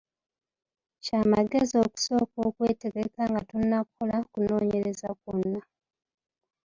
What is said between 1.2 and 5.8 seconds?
magezi okusooka okwetegeka nga tonnakola kunoonyereza kwonna.